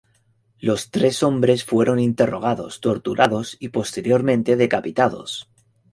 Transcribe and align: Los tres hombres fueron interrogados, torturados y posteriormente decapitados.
Los 0.57 0.89
tres 0.89 1.21
hombres 1.21 1.63
fueron 1.63 1.99
interrogados, 1.99 2.81
torturados 2.81 3.55
y 3.59 3.69
posteriormente 3.69 4.55
decapitados. 4.55 5.47